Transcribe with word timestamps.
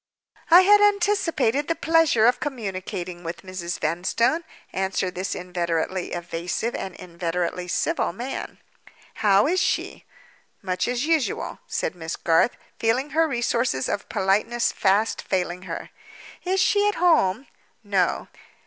"I 0.49 0.61
had 0.61 0.81
anticipated 0.81 1.67
the 1.67 1.75
pleasure 1.75 2.25
of 2.25 2.39
communicating 2.39 3.23
with 3.23 3.43
Mrs. 3.43 3.77
Vanstone," 3.77 4.43
answered 4.73 5.13
this 5.13 5.35
inveterately 5.35 6.11
evasive 6.13 6.73
and 6.73 6.95
inveterately 6.95 7.67
civil 7.67 8.11
man. 8.11 8.57
"How 9.21 9.45
is 9.45 9.59
she?" 9.61 10.05
"Much 10.63 10.87
as 10.87 11.05
usual," 11.05 11.59
said 11.67 11.93
Miss 11.93 12.15
Garth, 12.15 12.57
feeling 12.79 13.11
her 13.11 13.27
resources 13.27 13.87
of 13.87 14.09
politeness 14.09 14.71
fast 14.71 15.21
failing 15.21 15.61
her. 15.69 15.91
"Is 16.45 16.59
she 16.59 16.87
at 16.87 16.95
home?" 16.95 17.45
"No." 17.83 18.27